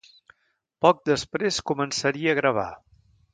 [0.85, 2.67] Poc després començaria a gravar.